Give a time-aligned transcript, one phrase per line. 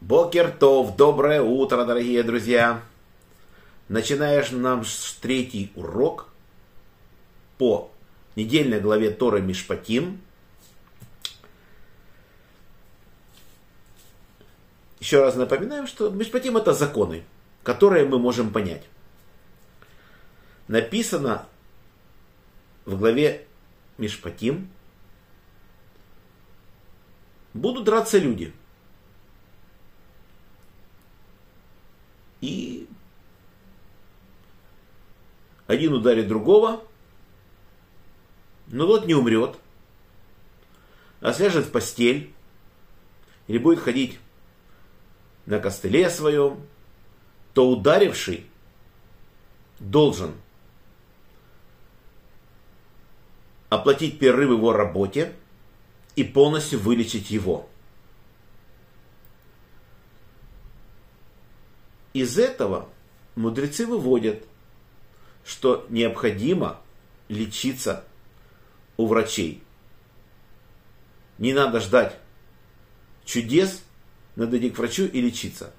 [0.00, 2.82] Бокертов, доброе утро, дорогие друзья!
[3.90, 6.28] Начинаешь наш третий урок
[7.58, 7.90] по
[8.34, 10.22] недельной главе Торы Мишпатим.
[15.00, 17.22] Еще раз напоминаем, что Мишпатим это законы,
[17.62, 18.84] которые мы можем понять.
[20.66, 21.46] Написано
[22.86, 23.46] в главе
[23.98, 24.70] Мишпатим
[27.52, 28.54] будут драться люди–
[32.40, 32.88] И
[35.66, 36.82] один ударит другого,
[38.66, 39.56] но тот не умрет,
[41.20, 42.32] а свяжет в постель
[43.46, 44.18] или будет ходить
[45.46, 46.60] на костыле своем,
[47.54, 48.46] то ударивший
[49.78, 50.34] должен
[53.68, 55.32] оплатить перерыв его работе
[56.16, 57.69] и полностью вылечить его.
[62.12, 62.88] Из этого
[63.34, 64.44] мудрецы выводят,
[65.44, 66.80] что необходимо
[67.28, 68.04] лечиться
[68.96, 69.62] у врачей.
[71.38, 72.18] Не надо ждать
[73.24, 73.82] чудес,
[74.36, 75.72] надо идти к врачу и лечиться.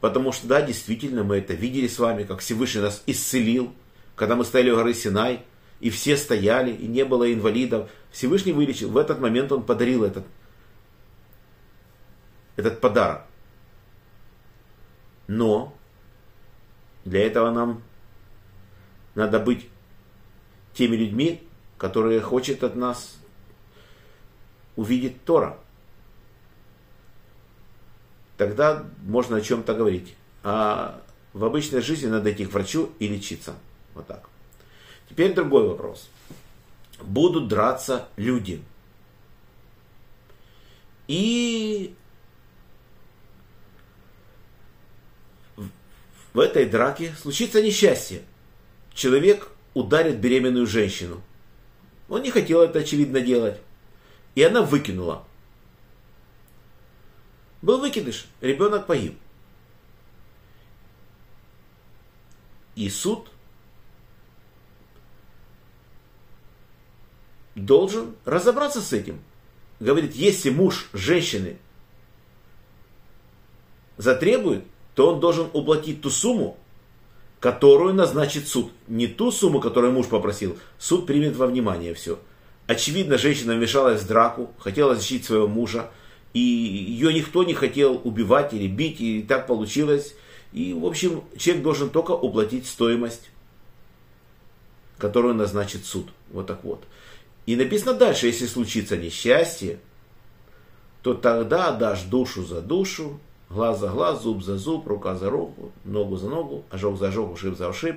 [0.00, 3.74] Потому что, да, действительно, мы это видели с вами, как Всевышний нас исцелил,
[4.14, 5.42] когда мы стояли у горы Синай,
[5.80, 7.90] и все стояли, и не было инвалидов.
[8.10, 8.90] Всевышний вылечил.
[8.90, 10.24] В этот момент он подарил этот,
[12.56, 13.25] этот подарок.
[15.26, 15.74] Но
[17.04, 17.82] для этого нам
[19.14, 19.68] надо быть
[20.74, 21.42] теми людьми,
[21.78, 23.16] которые хочет от нас
[24.76, 25.58] увидеть Тора.
[28.36, 30.14] Тогда можно о чем-то говорить.
[30.42, 33.54] А в обычной жизни надо идти к врачу и лечиться.
[33.94, 34.28] Вот так.
[35.08, 36.08] Теперь другой вопрос.
[37.02, 38.62] Будут драться люди.
[41.08, 41.94] И
[46.36, 48.22] в этой драке случится несчастье.
[48.92, 51.22] Человек ударит беременную женщину.
[52.10, 53.58] Он не хотел это, очевидно, делать.
[54.34, 55.26] И она выкинула.
[57.62, 59.18] Был выкидыш, ребенок погиб.
[62.74, 63.30] И суд
[67.54, 69.22] должен разобраться с этим.
[69.80, 71.56] Говорит, если муж женщины
[73.96, 76.56] затребует, то он должен уплатить ту сумму,
[77.38, 78.72] которую назначит суд.
[78.88, 80.58] Не ту сумму, которую муж попросил.
[80.78, 82.18] Суд примет во внимание все.
[82.66, 85.90] Очевидно, женщина вмешалась в драку, хотела защитить своего мужа,
[86.32, 90.14] и ее никто не хотел убивать или бить, и так получилось.
[90.52, 93.30] И, в общем, человек должен только уплатить стоимость,
[94.96, 96.08] которую назначит суд.
[96.30, 96.82] Вот так вот.
[97.44, 99.78] И написано дальше, если случится несчастье,
[101.02, 105.72] то тогда дашь душу за душу, Глаз за глаз, зуб за зуб, рука за руку,
[105.84, 107.96] ногу за ногу, ожог за ожог, ушиб за ушиб.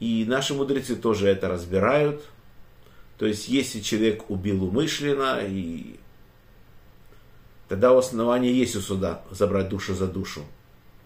[0.00, 2.24] И наши мудрецы тоже это разбирают.
[3.18, 6.00] То есть, если человек убил умышленно, и
[7.68, 10.40] тогда у основания есть у суда забрать душу за душу.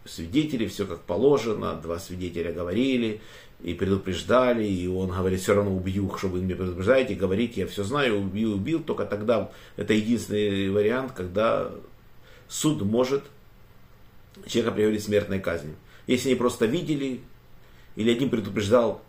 [0.06, 3.20] Свидетели, все как положено, два свидетеля говорили
[3.62, 7.84] и предупреждали, и он говорит, все равно убью, что вы меня предупреждаете, говорите, я все
[7.84, 11.70] знаю, убил, убил, только тогда это единственный вариант, когда
[12.48, 13.24] суд может
[14.46, 15.74] человека приговорить к смертной казни.
[16.06, 17.20] Если они просто видели,
[17.96, 19.02] или один предупреждал,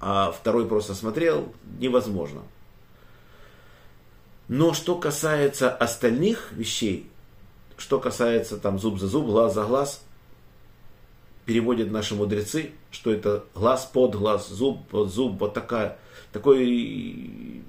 [0.00, 2.42] а второй просто смотрел, невозможно.
[4.48, 7.08] Но что касается остальных вещей,
[7.78, 10.04] что касается там зуб за зуб, глаз за глаз,
[11.46, 15.98] переводят наши мудрецы, что это глаз под глаз, зуб под зуб, вот такая,
[16.32, 17.62] такой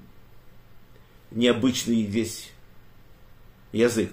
[1.30, 2.50] необычный здесь
[3.72, 4.12] язык.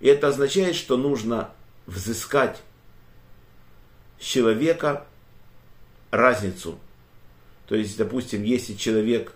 [0.00, 1.50] И это означает, что нужно
[1.86, 2.62] взыскать
[4.20, 5.06] с человека
[6.10, 6.78] разницу.
[7.66, 9.32] То есть, допустим, если человек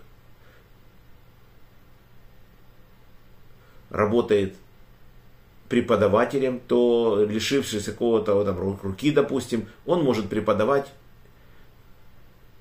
[3.89, 4.55] работает
[5.67, 10.91] преподавателем, то лишившись какого-то там, руки, допустим, он может преподавать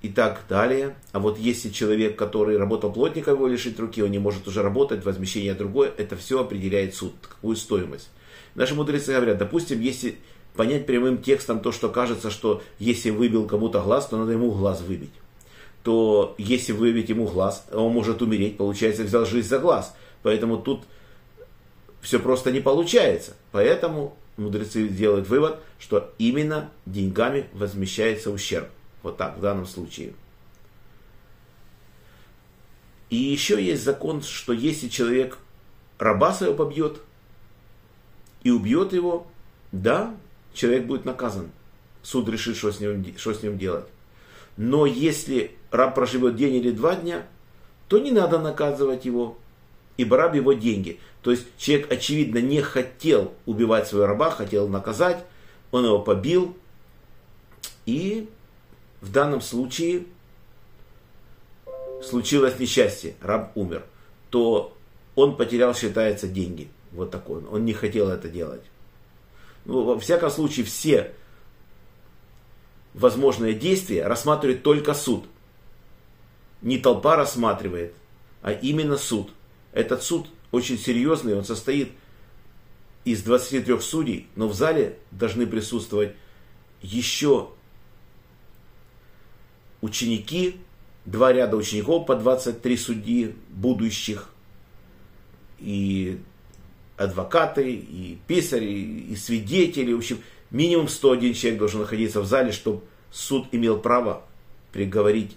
[0.02, 0.94] и так далее.
[1.12, 5.04] А вот если человек, который работал плотником, его лишить руки, он не может уже работать,
[5.04, 8.08] возмещение другое, это все определяет суд, какую стоимость.
[8.54, 10.16] Наши мудрецы говорят, допустим, если
[10.56, 14.80] понять прямым текстом то, что кажется, что если выбил кому-то глаз, то надо ему глаз
[14.80, 15.12] выбить.
[15.82, 19.94] То если выбить ему глаз, он может умереть, получается, взял жизнь за глаз.
[20.22, 20.82] Поэтому тут
[22.02, 23.36] все просто не получается.
[23.52, 28.68] Поэтому мудрецы делают вывод, что именно деньгами возмещается ущерб.
[29.02, 30.14] Вот так, в данном случае.
[33.08, 35.38] И еще есть закон, что если человек
[35.98, 37.00] раба своего побьет,
[38.42, 39.26] и убьет его,
[39.72, 40.14] да,
[40.54, 41.50] человек будет наказан.
[42.02, 43.86] Суд решит, что с ним, что с ним делать.
[44.56, 47.26] Но если раб проживет день или два дня,
[47.88, 49.36] то не надо наказывать его,
[49.96, 50.98] ибо раб его деньги.
[51.22, 55.24] То есть человек, очевидно, не хотел убивать своего раба, хотел наказать,
[55.70, 56.56] он его побил,
[57.84, 58.28] и
[59.00, 60.04] в данном случае
[62.02, 63.84] случилось несчастье, раб умер,
[64.30, 64.76] то
[65.14, 66.70] он потерял, считается, деньги.
[66.92, 67.48] Вот такой он.
[67.52, 68.62] Он не хотел это делать.
[69.64, 71.12] Ну, во всяком случае, все
[72.94, 75.26] возможные действия рассматривает только суд.
[76.62, 77.94] Не толпа рассматривает,
[78.42, 79.30] а именно суд.
[79.72, 81.92] Этот суд очень серьезный, он состоит
[83.04, 86.12] из 23 судей, но в зале должны присутствовать
[86.82, 87.50] еще
[89.80, 90.56] ученики,
[91.04, 94.28] два ряда учеников по 23 судьи будущих,
[95.58, 96.20] и
[96.96, 98.66] адвокаты, и писари,
[99.10, 99.92] и свидетели.
[99.92, 104.22] В общем, минимум 101 человек должен находиться в зале, чтобы суд имел право
[104.72, 105.36] приговорить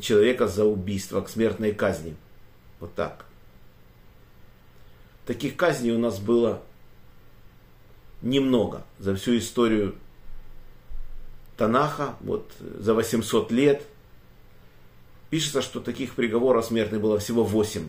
[0.00, 2.16] человека за убийство к смертной казни.
[2.80, 3.26] Вот так.
[5.26, 6.62] Таких казней у нас было
[8.20, 9.96] немного за всю историю
[11.56, 13.82] Танаха, вот за 800 лет.
[15.30, 17.88] Пишется, что таких приговоров смертных было всего 8.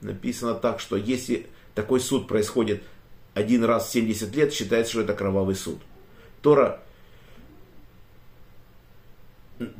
[0.00, 2.82] Написано так, что если такой суд происходит
[3.34, 5.78] один раз в 70 лет, считается, что это кровавый суд.
[6.42, 6.80] Тора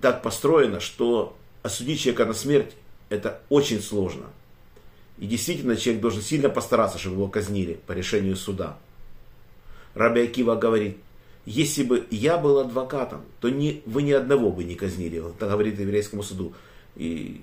[0.01, 2.75] так построена, что осудить человека на смерть
[3.09, 4.27] это очень сложно.
[5.19, 8.79] И действительно человек должен сильно постараться, чтобы его казнили по решению суда.
[9.95, 10.99] Раби Акива говорит,
[11.47, 15.19] если бы я был адвокатом, то ни, вы ни одного бы не казнили.
[15.19, 16.55] Он говорит еврейскому суду.
[16.97, 17.41] И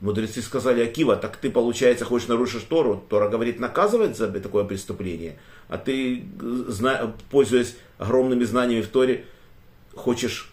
[0.00, 3.02] мудрецы сказали, Акива, так ты, получается, хочешь нарушить Тору?
[3.08, 5.38] Тора говорит, наказывать за такое преступление.
[5.68, 6.24] А ты,
[7.30, 9.24] пользуясь огромными знаниями в Торе,
[9.94, 10.52] хочешь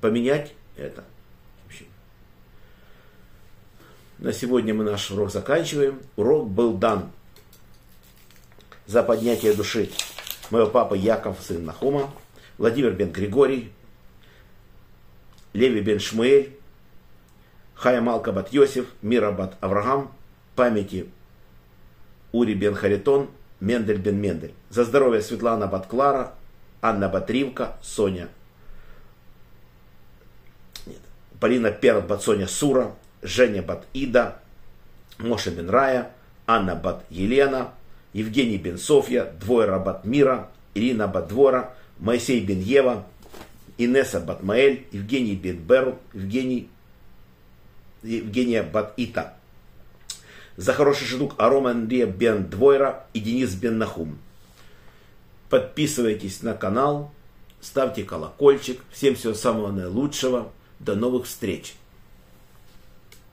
[0.00, 1.04] поменять это.
[4.18, 6.00] На сегодня мы наш урок заканчиваем.
[6.14, 7.10] Урок был дан
[8.86, 9.90] за поднятие души
[10.52, 12.10] моего папы Яков, сын Нахума,
[12.58, 13.72] Владимир бен Григорий,
[15.54, 16.56] Леви бен Шмуэль,
[17.74, 20.12] Хая Малка бат Йосиф, Мира бат Авраам,
[20.54, 21.08] памяти
[22.32, 24.54] Ури бен Харитон, Мендель бен Мендель.
[24.68, 26.34] За здоровье Светлана бат Клара,
[26.82, 28.28] Анна бат Ривка, Соня.
[30.86, 31.00] Нет.
[31.40, 34.36] Полина Перл бат Соня Сура, Женя бат Ида,
[35.18, 36.10] Моша бен Рая,
[36.46, 37.72] Анна бат Елена,
[38.12, 43.06] Евгений бен Софья, Двойра бат Мира, Ирина бат Двора, Моисей бен Ева,
[43.78, 46.68] Инесса бат Маэль, Евгений бен Берл, Евгений,
[48.02, 49.34] Евгения бат Ита.
[50.56, 54.18] За хороший шедук Аром Андрея бен Двойра и Денис бен Нахум.
[55.48, 57.12] Подписывайтесь на канал,
[57.60, 58.80] ставьте колокольчик.
[58.90, 60.52] Всем всего самого наилучшего.
[60.80, 61.74] До новых встреч!